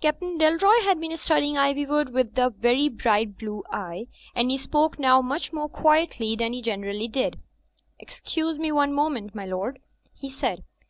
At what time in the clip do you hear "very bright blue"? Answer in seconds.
2.48-3.62